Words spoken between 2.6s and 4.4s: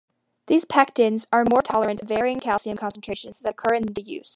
concentrations that occur in use.